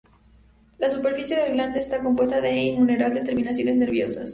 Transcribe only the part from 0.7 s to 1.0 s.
La